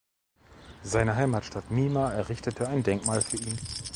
Seine 0.81 1.15
Heimatstadt 1.15 1.69
Mima 1.69 2.11
errichtete 2.11 2.67
ein 2.67 2.81
Denkmal 2.81 3.21
für 3.21 3.37
ihn. 3.37 3.55